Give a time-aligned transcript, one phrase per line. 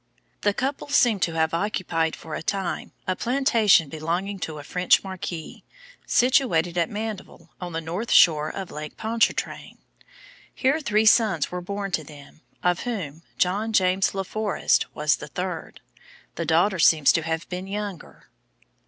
[0.41, 5.03] The couple seem to have occupied for a time a plantation belonging to a French
[5.03, 5.63] Marquis,
[6.07, 9.77] situated at Mandeville on the North shore of Lake Pontchartrain.
[10.55, 15.27] Here three sons were born to them, of whom John James La Forest was the
[15.27, 15.81] third.
[16.33, 18.29] The daughter seems to have been younger.